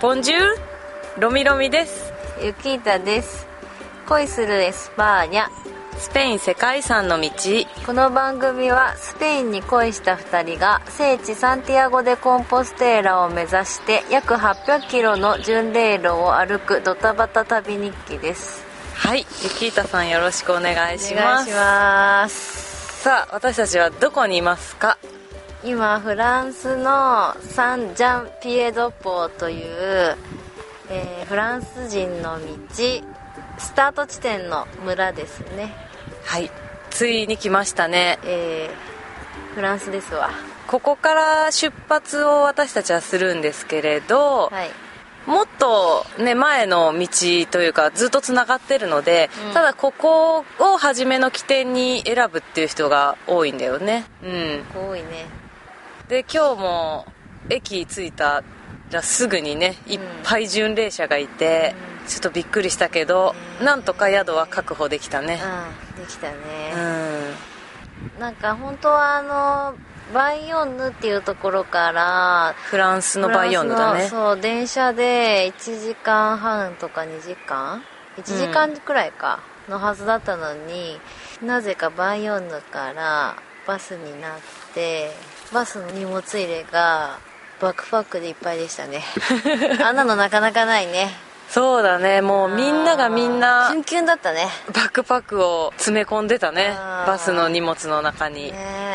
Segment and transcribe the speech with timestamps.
[0.00, 0.56] Bonjour
[1.18, 2.12] ロミロミです。
[2.40, 3.48] ユキータです。
[4.06, 5.46] 恋するエスパーニャ。
[5.98, 7.30] スペイン世界遺産の道。
[7.84, 18.64] この番組はスペインに恋した2人が聖地サンティアゴ・デ・コンポステーラを目指して約800キロの巡礼路を歩くドタバタ旅日記です。
[18.94, 23.02] はいユキータさんよろしくお願いしお願ますいします。
[23.02, 24.96] さあ私たちはどこにいますか？
[25.64, 30.16] 今フランスのサン・ジャン・ピエドポーという、
[30.88, 32.48] えーフランス人の道
[33.58, 35.74] スタート地点の村ですね。
[36.24, 36.50] はい。
[36.90, 38.18] ついに来ましたね。
[38.24, 40.30] えーフランスですわ。
[40.68, 44.70] ここから出発を私たちはするんですけれど、はい。
[45.26, 47.08] もっとね前の道
[47.50, 49.52] というかずっとつながってるので、うん。
[49.54, 54.06] ただここを初めの起点に選ぶっていう人が多いんだよね。
[54.22, 54.64] うん。
[54.74, 55.26] 多いね
[56.08, 57.06] で今日も
[57.50, 58.42] 駅着いた
[58.90, 61.74] らすぐにねいっぱい巡礼者がいて、
[62.06, 63.66] ちょっとびっくりしたけど、うん。
[63.66, 65.38] なんとか宿は確保できたね。
[65.94, 66.38] うんできたうね、
[68.16, 68.20] ん。
[68.20, 69.74] なんか本当はあの
[70.14, 74.08] バイヨンヌっていうところからフランスのバイヨンヌだね。
[74.08, 77.82] そう電車で1時間半とか2時間
[78.16, 80.98] ？1時間くらいか、のはずだったのに
[81.42, 83.36] なぜかバイヨンヌから
[83.68, 84.40] バスになっ
[84.72, 85.10] て
[85.52, 87.18] バスの荷物入れが
[87.60, 89.04] バックパックでいっぱいでしたね。
[89.84, 91.10] あんなのなかなかないね。
[91.50, 92.22] そうだね。
[92.22, 94.48] もうみんながみんなキュンキュンだったね。
[94.72, 96.74] バックパックを詰め込んでたね。
[97.06, 98.87] バスの荷物の中に、ねえ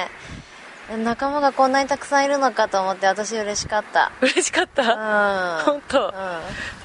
[1.04, 4.12] 仲間がこんなにたくさんいるのかと思って私嬉しかった。
[4.22, 5.66] 嬉しかった、うん。
[5.66, 6.14] 本当、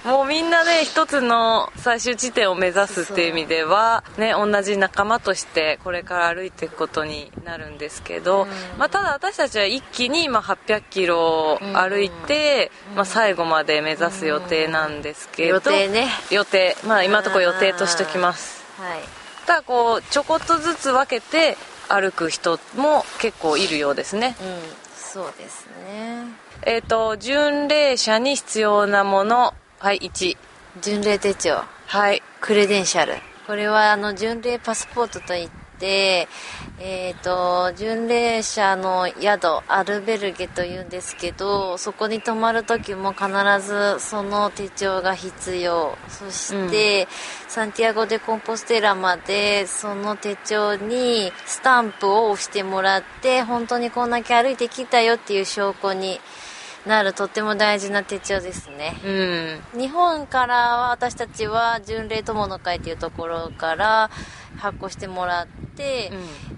[0.09, 8.49] もうみんなね一つの最終地点を目指すっていう意味ではね同じ仲間としてこれから歩いていくことになるんですけど、うん。
[8.79, 16.09] まあ、ただ私たちは一気にまあ800キロ歩いて、まあ、最後まで目指す予定なんですけど、予定ね。
[16.31, 16.77] 予定。
[16.87, 18.65] まあ今のところ予定としときます。
[18.79, 19.01] はい。
[19.47, 21.57] ただこうちょこっとずつ分けて
[21.89, 24.37] 歩く人も結構いるようですね。
[24.41, 24.59] うん。
[24.95, 26.25] そうですね。
[26.63, 30.37] えっ、と巡礼者に必要なものはい1
[30.81, 31.63] 巡礼手帳。
[31.87, 32.23] はい。
[32.41, 33.15] クレデンシャル。
[33.47, 43.27] これはあの巡礼パスポートといってえっ、と巡礼者の宿アルベルゲというんですけどそこに泊まる時も必
[43.61, 45.97] ずその手帳が必要。
[46.09, 47.09] そして、
[47.49, 56.21] サンティアゴ・デ・コンポステラまでその手帳にスタンプを押してもらって本当にこんだけ歩いてきたよっていう証拠に
[56.89, 58.97] なるとっても大事な手帳ですね。
[59.05, 59.81] うん。
[59.81, 64.11] 日本からは私たちは巡礼友の会というところから
[64.57, 66.11] 発行してもらって、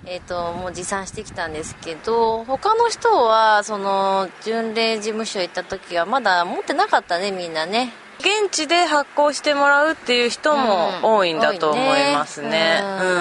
[0.07, 7.93] えー、ともう持参してきたんですけど他の人はその巡礼事務所行った時はまだ持ってなかったねみんなね。
[8.21, 13.09] 現地で発行してもらうっていう人も多いんだと思いますね,、うん。
[13.09, 13.21] うん。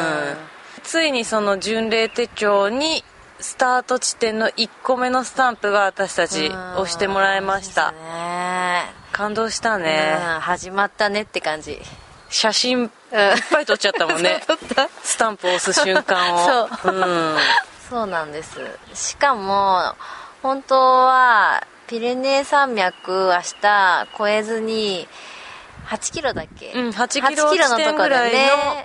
[0.84, 3.04] ついにその巡礼手帳に
[3.40, 7.94] スタート地点の1個目のスタンプが私たち押してもらいました。
[7.94, 8.84] ね。
[9.14, 10.18] 感動したね。
[10.36, 11.80] うん始まったねって感じ。
[12.30, 12.90] 写真いっ
[13.52, 14.42] ぱい撮っちゃったもんね。
[15.04, 16.68] スタンプ押す瞬間を。
[16.82, 16.94] そう。
[16.94, 17.38] うん。
[17.90, 18.60] そうなんです。
[18.94, 19.96] しかも
[20.44, 25.08] 本当はピレネー山脈明日越えずに
[25.90, 28.32] 8キロだっけ、うん、8キロ地点ぐらい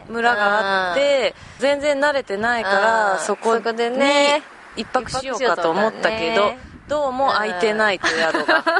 [0.08, 3.18] の村があって、全然慣れてないから、うん。
[3.20, 4.42] そこでにね
[4.74, 6.54] 一泊しようかと思ったけど、
[6.88, 8.64] どうも空いてないと宿が。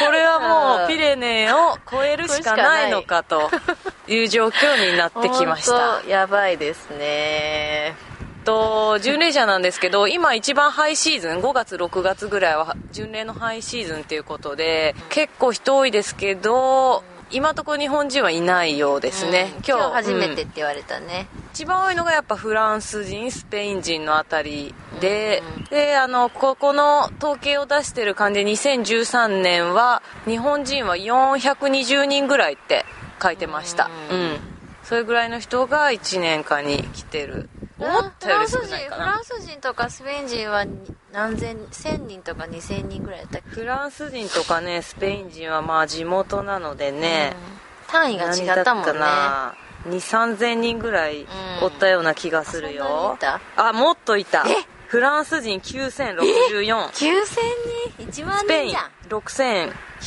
[0.00, 3.50] これはもうピレネーを越えるしかないのかと
[4.06, 6.02] いう状況になってきました。
[6.08, 7.94] やばいですね
[8.48, 19.62] と巡礼者なんですけど今一番ハイシーズン5月6月ぐらいは巡礼のハイシーズンっていうことで結構人多いですけど今のところ日本人はいないようですね、うん。
[19.68, 25.64] 今日初めてっうんて言われたね、一番多いのがやっぱフランス人スペイン人のあたりで、うん。
[25.64, 32.86] であのここの統計を出してる感じで2013年は日本人は420人ぐらいって
[33.22, 33.90] 書いてました。
[34.10, 34.20] ううん。
[34.36, 34.38] ん、
[34.84, 39.04] それぐらいの人が1年間に来てる思ったより少ないかな。
[39.04, 40.64] フランス人フランス人とかスペイン人は
[41.12, 43.48] 何千1000人とか2000人ぐらいだったっけ？
[43.50, 47.34] フランス人とかねスペイン人はまあ地元なのでね、
[47.88, 48.90] 単位が違ったもんね。
[48.92, 49.54] 2
[49.86, 51.26] 3 0 0人ぐらい
[51.62, 54.44] おったような気がするよ、そんあもっといた。
[54.48, 54.66] え？
[54.88, 56.16] フランス人9064
[56.88, 56.94] 9000
[57.98, 58.76] 人？1万スペイン人じ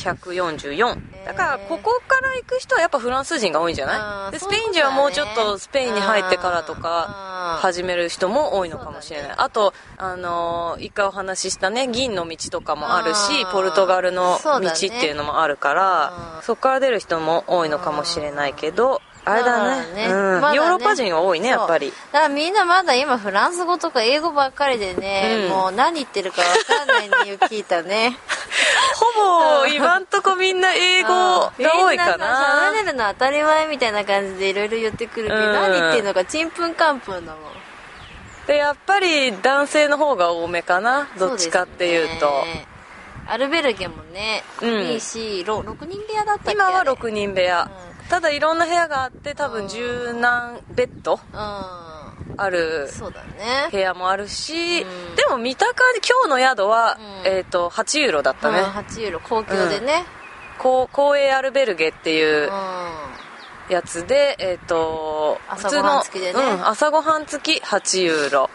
[0.08, 4.32] ゃん6144だからここから行く人はやっぱフランス人が多いんじゃない？
[4.32, 16.42] でスペイン人はもうちょっとスペインに入ってからとか始める人も多いのかもしれない、あと、あのー一回お話ししたね銀の道とかもあるしうんポルトガルの道っていうのもあるからうん。
[16.42, 20.06] そこから出る人も多いのかもしれないけどあれだね。
[20.06, 20.40] ねうん。
[20.40, 20.56] まだね。
[20.56, 21.92] ヨーロッパ人は多いねやっぱり。
[22.12, 25.50] だからみんなまだ今フランス語とか英語ばっかりでね、うん。
[25.50, 28.16] もう何言ってるか分かんないねユキータね
[28.96, 35.52] ほぼ今んとこみんな英語が多いかみんなさ喋なれるの当たり前みたいな感じでいろいろ言ってくるけど、うん。
[35.52, 37.52] 何言ってんのかちんぷんかんぷんだもん。
[38.46, 41.08] でやっぱり男性の方が多めかな。
[41.18, 42.26] どっちかっていうと。
[42.44, 42.66] ね。
[43.28, 44.82] アルベルゲもね、うん。
[44.82, 46.52] いいしろ6人部屋だったっけ？
[46.52, 47.70] 今はあれ6人部屋、
[48.06, 51.18] うただいろんな部屋があって多分うん十何ベッドう
[52.36, 53.68] あるんそうだね。
[53.70, 55.16] 部屋もあるし、うん。
[55.16, 57.32] でも見た感じ今日の宿は、うん。
[57.32, 60.04] えー、と8ユーロだったね、うん、8ユーロ公共でね。
[60.58, 66.40] こう公営アルベルゲっていううん、やつで、えっ、と朝ごはん付きでね。
[66.40, 68.50] うん、朝ごはん付き8ユーロ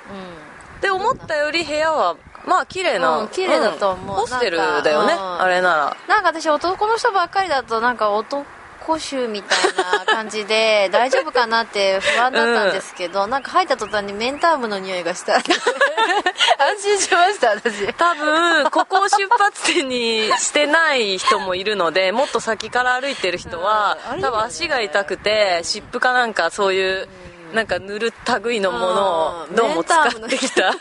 [0.81, 2.15] で思ったより部屋は
[2.45, 4.15] まあ綺麗な、うん綺麗だと思う。
[4.15, 5.97] ホステルだよね、あれなら。
[6.07, 8.45] なんか私男の人ばっかりだとなんか男
[8.95, 15.35] 臭みたいな感じで 大丈夫かなって不安だったんですけど、なんか入った途端にメンタームの匂いがした。
[16.59, 17.93] 安心しました私。
[17.93, 24.21] 多分ここを出発点にしてない人もいるので もっと先から歩いてる人はうんね。
[24.21, 27.07] 多分足が痛くて湿布かなんかそういう
[27.53, 28.13] なんか塗る
[28.43, 29.55] 類のものをうん。
[29.55, 30.73] どうも使ってきた。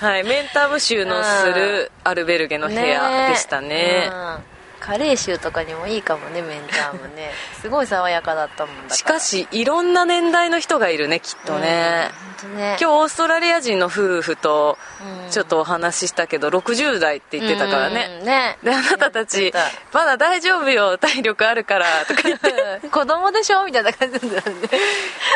[0.00, 4.10] はいメンターム臭のするアルベルゲの部屋でしたね。
[4.12, 4.14] う
[4.50, 4.53] ん
[4.84, 7.32] カレー臭とかにもいいかもねメンタームね。
[7.62, 12.10] すごい爽やかだったもんだしかしいろんな年代の人がいるねきっとね、
[12.42, 12.76] 本当ね。
[12.78, 15.30] 今日オーストラリア人の夫婦とうん。
[15.30, 18.58] ちょっとお話ししたけど60代って言ってたからね、うんね。
[18.62, 19.54] であなたたち
[19.90, 22.88] まだ大丈夫よ体力あるからとか言って。
[22.90, 24.68] 子供でしょみたいな感じなんだよね。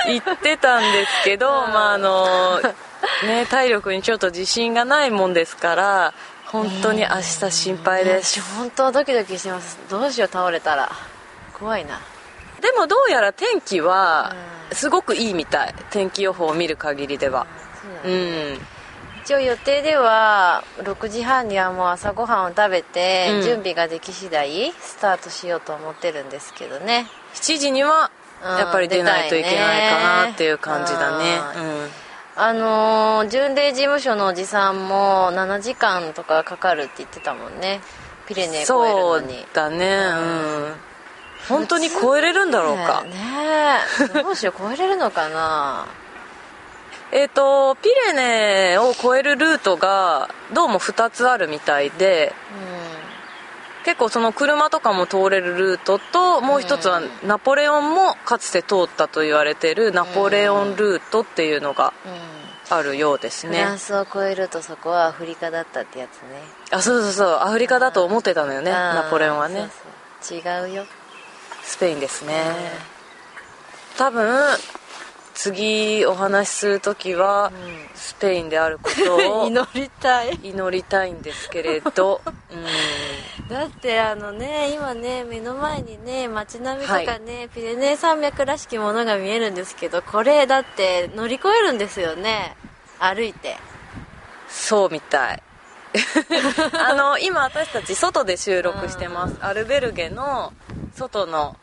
[0.09, 1.73] 言ってたんですけど、うん。
[1.73, 2.61] まああの
[3.27, 6.15] ね体力にちょっと自信がないもんですから
[6.51, 9.79] 本当に明日心配です、私本当ドキドキしてます。
[9.91, 10.91] どうしよう倒れたら。
[11.59, 12.01] 怖いな。
[12.61, 14.35] でもどうやら天気は
[14.71, 15.75] うすごくいいみたい。
[15.91, 17.47] 天気予報を見る限りでは。
[17.83, 18.59] そうだうねん。
[19.25, 23.43] 一応予定では6時半にはもう朝ごはんを食べて、うん。
[23.43, 27.07] 準備ができ次第スタートしようと思ってるんですけどね。
[27.35, 28.11] 7時には
[28.43, 31.41] うんやっぱり出ないといけないかなっていう感じだね。
[31.57, 31.91] うん
[32.41, 37.81] あのー巡礼事務所のおじさんも7時間とかかかるって言ってたもんね。
[38.29, 39.87] ピレネー越えるそうだね。
[39.87, 40.75] うん。
[41.49, 43.03] 本当に超えれるんだろうか。
[43.03, 43.11] ね
[44.17, 44.23] え。
[44.23, 45.87] どうしよう超えれるのかな？
[47.11, 52.33] えっ、とピレネを越えるルートがどうも2つあるみたいで
[53.85, 62.39] 結構その車とかも通れるルートともう一つはナポレオンもかつて通ったと言われてるナポレオンルートっていうのがうん、うん
[62.71, 66.43] あるようですフランねスを越えるとそこはアフリカだったってやつね。
[66.71, 67.29] あそうそうそう。
[67.41, 69.69] アフリカだと思ってたのよねナポレオンはね。
[70.31, 70.37] 違
[70.71, 70.85] うよ。
[71.63, 72.35] スペインですね。
[73.97, 74.57] 多分
[75.35, 77.89] 次お話しする時はうん。
[77.95, 80.39] スペインであることを 祈りたい。
[80.43, 82.21] 祈りたいんですけれど、
[82.53, 82.67] うん、
[83.59, 92.57] だってあのね今ね目の前にね街並みとかね、ピレネー山脈らしきものが見えるんですけどこれだって乗り越えるんですよね。
[93.01, 93.57] 歩いて。
[94.49, 95.43] そうみたい。
[96.89, 99.35] あの今私たち外で収録してます。
[99.41, 100.53] アルベルゲの
[100.95, 101.57] 外の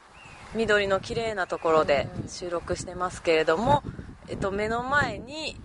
[0.53, 3.84] 緑の綺麗なところで収録してますけれども、
[4.27, 5.55] えっと、目の前に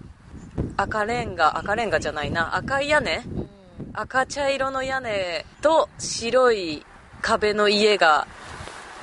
[0.77, 3.25] 赤レンガ赤レンガじゃないな赤い屋根
[3.93, 6.85] 赤茶色の屋根と白い
[7.21, 8.27] 壁の家が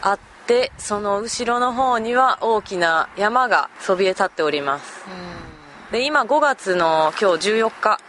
[0.01, 5.05] あってその後ろの方には大きな山がそびえ立っております。
[5.91, 7.99] で今5月の今日14日。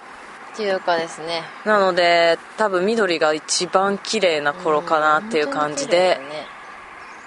[0.56, 1.42] 14日ですね。
[1.64, 6.57] なので多分緑が一番綺麗な頃かなっていう感じで、本当に綺麗だね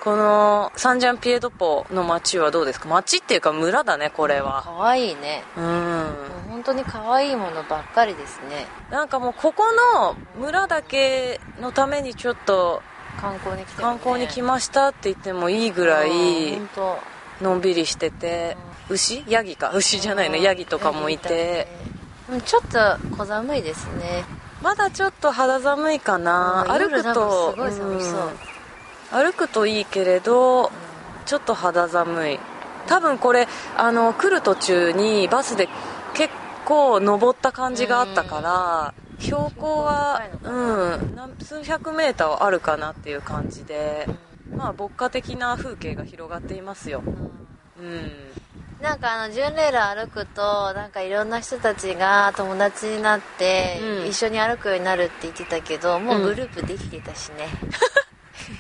[0.04, 2.90] このサンジャンピエドポの街はどうですか？
[2.90, 4.64] 街っていうか村だねこれは。
[4.66, 5.44] 可愛いね。
[5.56, 6.08] うん。
[6.50, 8.66] 本当に可愛いものばっかりですね。
[8.90, 9.66] なんかもうここ
[10.04, 12.82] の村だけのためにちょっと
[13.20, 14.00] 観光に来てもね。
[14.00, 16.70] 観光に来ましたって言ってもいいぐらい本
[17.40, 17.44] 当。
[17.44, 18.58] のんびりしてて
[18.90, 19.24] 牛？
[19.28, 19.70] ヤギか？
[19.76, 21.68] 牛じゃないのヤギとかもいて。
[22.28, 22.80] うんちょっと
[23.18, 24.24] 小寒いですね。
[24.64, 26.66] まだちょっと肌寒いかな。
[26.68, 28.22] うん歩くとすごい寒そう。
[28.22, 28.51] うん
[29.12, 30.72] 歩くといいけれど
[31.26, 32.40] ちょっと肌寒い。
[32.88, 35.70] 多分これあの来る途中にバスで
[36.14, 36.34] 結
[36.66, 40.50] 構登った感じがあったから標高はう
[40.98, 41.16] ん。
[41.16, 44.08] 何数百メーターはあるかなっていう感じで
[44.56, 47.04] まあ牧歌的な風景が広がっていますよ。
[47.80, 48.12] うん。
[48.82, 54.08] なんかあの巡礼路歩くとなんかいろんな人たちが友達になって、うん。
[54.08, 57.48] 一緒に歩くようになるって言ってたけどもうグループできてたしね、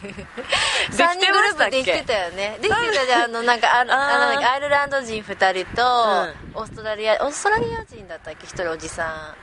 [0.92, 2.58] 3人グループできてたよね。
[2.62, 3.24] できてたじゃん。
[3.24, 9.36] あのなんかあのあアイルランド人2人と、うオーストラリアオーストラリア人だったっけ？1人おじさん。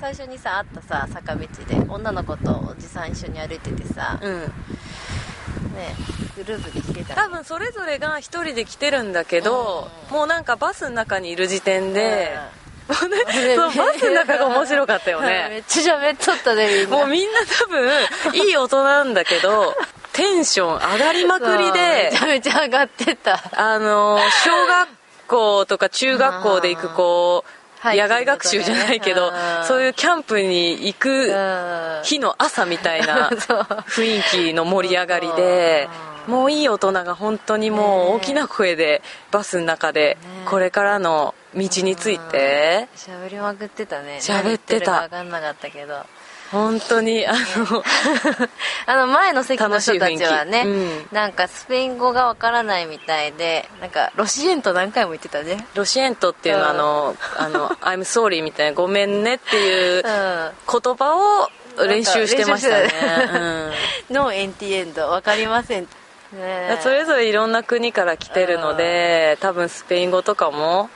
[0.00, 4.40] 最初にさ会ったさ坂道で女の子とおじさん一緒に歩いててさ、うん。
[4.40, 5.94] ね
[6.36, 13.10] グループできてた多分それぞれが一人で来てるんだけど、うもうなんかバスの中にいる時点で、うんそう。
[13.10, 16.96] バスの中が面白かったよめねっちゃ喋っとったねみんな。
[16.98, 17.90] もうみんな多分
[18.34, 19.74] いい大人なんだけど
[20.12, 23.42] テンション上がりまくりでめちゃめちゃ上がってた。
[23.56, 24.88] あの小学
[25.28, 27.98] 校とか中学校で行くこうはい。
[27.98, 29.64] 野外学習じゃないけどうん。
[29.66, 35.88] そういうキャンプに行くうん日の朝みたいな雰囲気の盛り上がりで
[36.26, 40.16] もういい大人が本当にもう大きな声でバスの中でね。
[40.46, 42.88] これからの道について。
[42.96, 44.18] 喋りまくってたね。
[44.20, 45.02] 喋ってた。
[45.02, 46.04] 分かんなかったけど。
[46.50, 47.82] 本当にあの
[48.84, 51.14] あの前の席の人たちはね、楽しい雰囲気。
[51.14, 55.66] なんかスペイン語がわからないみたいでなんかロシエント何回も言ってたね。
[55.74, 60.50] ロシエントっていうのはあのあの「I'm sorry」みたいな「ごめんね」っていううん。
[60.70, 61.48] 言葉を
[61.86, 62.74] 練習してましたね。
[62.74, 63.72] なんか練習してたうん。
[64.12, 65.08] ノーエンティエンド。
[65.08, 65.88] わかりません
[66.32, 70.90] ねそれぞれいろんな国から来てるので多分スペイン語とかも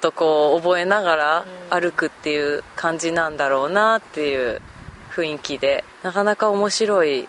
[0.00, 4.60] とこう覚えながら歩くっていう感じなんだろうなっていう
[5.10, 7.28] 雰囲気でなかなか面白い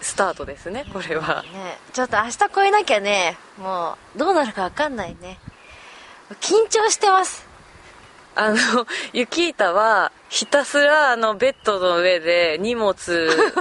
[0.00, 1.42] スタートですねこれは。
[1.42, 5.38] ねちょっと明日超えなきゃねもうどうなるか分かんないね。
[6.40, 7.47] 緊張してます
[8.38, 8.56] あの
[9.12, 12.94] ユキータはひたすらあのベッドの上で荷物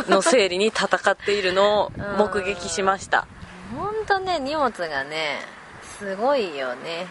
[0.08, 3.28] の整理に戦っているのを目撃しました。
[3.76, 5.40] 本当ね荷物がね
[5.98, 7.08] すごいよね。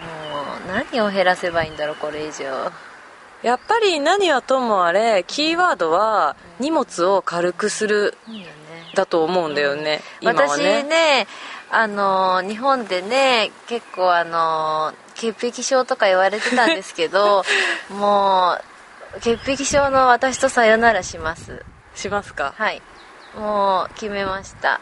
[0.00, 2.72] もう何を減らせばいいんだろうこれ以上。
[3.44, 8.18] やっぱり何はともあれキーワードは荷物を軽くする
[8.96, 11.26] だと思うんだよね、今は私ねね
[11.70, 17.44] あの日本でね結構あの潔癖症とか言われてたんですけど
[17.90, 18.58] も
[19.16, 21.64] う潔癖症の私とさよならします。
[21.94, 22.52] しますか？
[22.56, 22.82] はい。
[23.36, 24.80] もう決めました。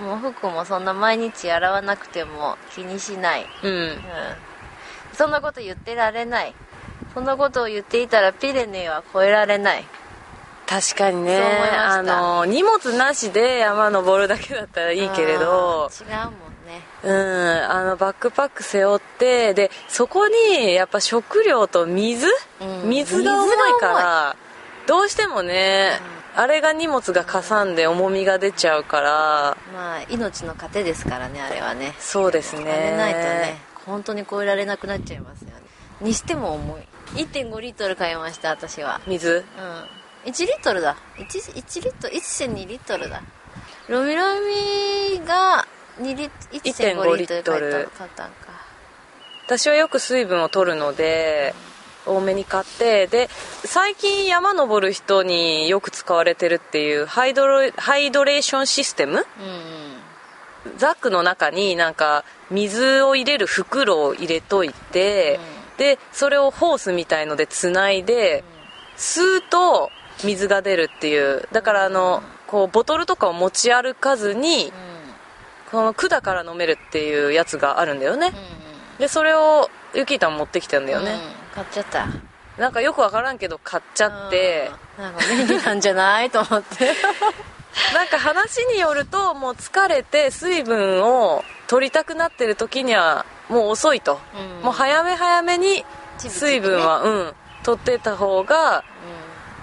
[0.00, 3.72] もう服もそんな毎日洗わなくても気にしない、うん。
[3.72, 4.02] うん、
[5.14, 6.54] そんなこと言ってられない。
[7.14, 9.84] そんなことを言っていたらピレネーは越えられない。
[10.66, 11.38] 確かにね。
[11.76, 15.90] あの荷物なしで山登るだけだったらいいけれど。
[15.90, 16.10] うん。
[16.10, 16.82] 違うもんね。
[17.02, 17.12] うん
[17.70, 22.26] あのバックパック背負ってでそこにやっぱ食料と水、
[22.60, 22.88] うん。
[22.88, 24.36] 水が重いから
[24.86, 26.00] どうしてもね、
[26.34, 31.94] あれが荷物がかさんで重みが出ちゃうからまあ命の糧ですからねあれはね。
[31.98, 32.72] そうですね。
[32.72, 35.54] あれないとね本当に超えられなくなっちゃいますよね。
[36.00, 36.82] にしても重い。
[37.14, 39.00] 1.5リットル買いました私は。
[39.06, 39.44] 水？
[40.24, 40.30] うん。
[40.30, 40.96] 1リットルだ。
[41.16, 43.22] 1, 1リットル？1.2リットルだ。
[43.88, 45.61] ロミロミが
[46.02, 47.88] 2リ1.5リットル
[49.46, 51.54] 私はよく水分を取るので
[52.04, 53.28] 多めに買ってで
[53.64, 59.18] 最近山登る人によく使われてるっていうハイドロハイドレーションシステム？
[59.18, 59.24] うん
[60.76, 65.40] ザックの中になんか水を入れる袋を入れといて、
[65.76, 68.44] でそれをホースみたいのでつないで、
[68.96, 69.90] 吸うと
[70.22, 71.48] 水が出るっていう。
[71.50, 74.72] だからあのこうボトルとかを持ち歩かずに
[75.72, 78.32] この管から飲めるっていうやつがあるんだよね、
[78.98, 81.18] でそれをユキータも持ってきたんだよね、うん。
[81.54, 82.06] 買っちゃった。
[82.58, 84.70] なんかよくわからんけど買っちゃって。
[84.98, 85.04] うん。
[85.04, 86.92] なんか便利なんじゃないと思って。
[87.94, 94.64] なんか話によるともう疲れて水分を取りたくなってる時にはもう遅いと、うん。
[94.64, 95.84] もう早め早めに
[96.18, 98.84] 水分は、うん取ってた方が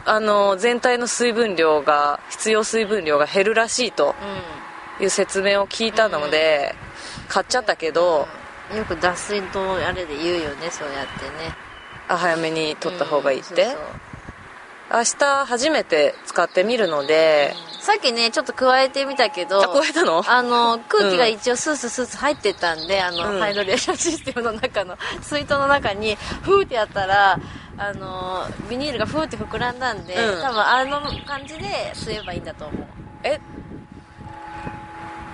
[0.05, 4.09] あの全体の水分量が必要水分量が減るらしいと。
[4.09, 4.13] う
[4.99, 6.75] いう説明を聞いたので、
[7.27, 8.27] 買っちゃったけど、
[8.73, 11.55] んよく脱水とあれで言うよねそうやってね。
[12.07, 13.83] あ早めに取った方がいいって、うんそうそう。
[14.91, 20.23] 明日初めて使ってみるので、さっきねちょっと加えてみたけどあ加えたの？
[20.27, 23.39] あの空気が一応スースースースー入ってたんで、あのうん。
[23.39, 27.39] ハイドレーションシステムの中の水筒の中にフーってやったら
[27.77, 30.41] あのビニールがフーって膨らんだんで、うん。
[30.41, 32.87] 多分あの感じで吸えばいいんだと思う。
[33.23, 33.39] え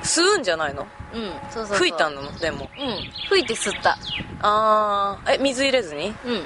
[0.05, 0.87] 吸うんじゃないの？
[1.13, 1.33] うん。
[1.51, 2.31] そうそう吹いたの？
[2.39, 2.69] でも。
[2.79, 3.11] うん。
[3.29, 3.97] 吹いて吸った。
[4.41, 6.13] ああえ水入れずに？
[6.25, 6.45] うん。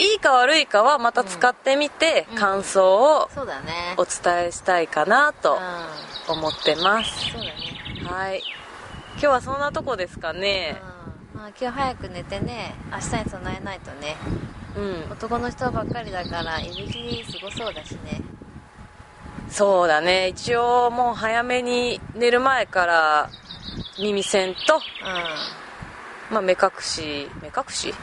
[0.00, 2.36] いいか悪いかはまた使ってみて、うん。
[2.36, 3.94] 感想をそうだね。
[3.96, 5.58] お伝えしたいかなと
[6.28, 6.38] うん。
[6.38, 7.52] 思ってます、そうだね。
[8.04, 8.42] はい。
[9.12, 10.80] 今日はそんなとこですかね。
[11.34, 11.40] うん。
[11.40, 14.16] まあ、今日早く寝てね明日に備えないとね。
[14.76, 15.12] うん。
[15.12, 18.20] 男の人ばっかりだからいびきすごそうだしね
[19.50, 20.28] そうだね。
[20.28, 23.30] 一応もう早めに寝る前から
[23.98, 24.80] 耳栓と、う
[26.32, 27.88] まあ、目隠し目隠し？
[27.88, 27.94] んうん。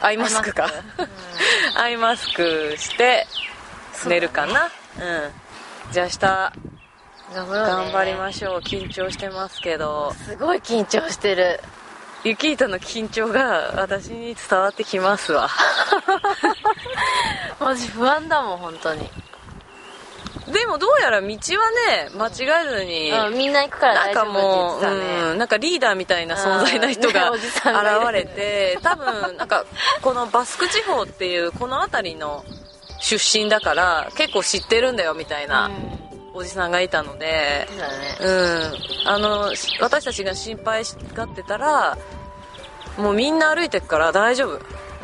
[0.00, 0.70] アイマスクか。
[1.76, 2.74] アイマスク。
[2.78, 3.26] して
[4.06, 4.64] 寝るかな？
[4.64, 5.92] うん。
[5.92, 6.18] じゃあ明日
[7.34, 7.66] 頑張ね。
[7.66, 8.60] 頑張りましょう。
[8.60, 10.12] 緊張してますけど。
[10.12, 11.60] すごい緊張してる。
[12.24, 15.48] ユキータの緊張が私に伝わってきますわ。
[17.60, 19.08] マジ不安だもん本当に、
[20.52, 21.38] でもどうやら道はね
[22.16, 22.30] 間違
[22.66, 27.42] えずに、うん、みんな行くからなんか大丈夫って言もう、ってたね、うん、なんかリーダーみたいな存在な人が現
[28.12, 29.64] れて、多分なんか
[30.02, 32.44] このバスク地方っていうこの辺りの
[33.00, 35.70] 出身だから結構知ってるんだよみたいな
[36.32, 38.16] おじさんがいたのでそうだね。
[38.20, 39.08] うん。
[39.08, 40.82] あの私たちが心配
[41.14, 41.96] がってたら
[42.98, 44.60] もうみんな歩いてくから大丈夫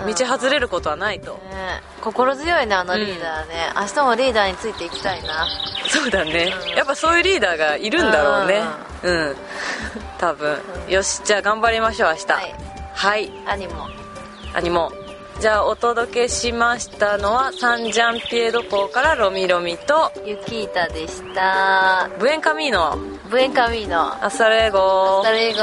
[0.06, 1.82] 道外れることはないと、ね。
[2.00, 5.46] 心強いねあのリーダーね、明日もリーダーについていきたいな。
[5.88, 6.76] そうだね、うん。
[6.76, 8.62] やっぱそういうリーダーがいるんだろうね。
[9.02, 9.36] うん。
[10.18, 10.58] 多分。
[10.88, 12.32] よしじゃあ頑張りましょう明日。
[12.32, 12.54] はい。
[12.94, 13.32] はい。
[13.46, 13.88] 兄も。
[14.54, 14.92] アニモ
[15.40, 22.08] じゃあお届けしましたのはサンジャンピエド港からロミロミとユキータでした。
[22.20, 22.96] ブエンカミーノ。
[23.30, 25.62] Buen Camino。Hasta lue。Hasta luego